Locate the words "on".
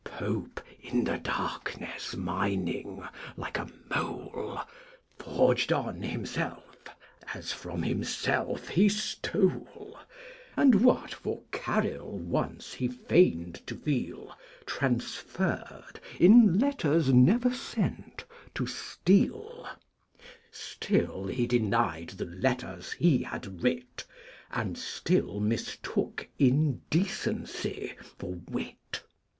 5.71-6.01